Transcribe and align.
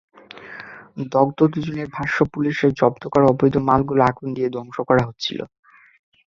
দগ্ধ 1.11 1.39
দুজনের 1.53 1.87
ভাষ্য, 1.89 2.17
পুলিশের 2.33 2.71
জব্দ 2.79 3.03
করা 3.13 3.25
অবৈধ 3.27 3.55
মালামাল 3.67 3.99
আগুন 4.09 4.27
দিয়ে 4.35 4.49
ধ্বংস 4.55 4.77
করা 4.89 5.03
হচ্ছিল। 5.07 5.39